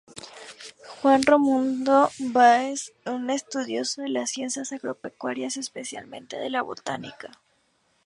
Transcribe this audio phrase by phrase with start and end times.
[1.03, 7.29] Juan Romualdo Báez fue un estudioso de las ciencias agropecuarias especialmente de la botánica.